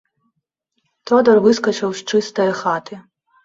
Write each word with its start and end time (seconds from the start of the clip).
Тодар 1.11 1.37
выскачыў 1.49 1.95
з 2.03 2.09
чыстае 2.09 2.51
хаты. 2.65 2.95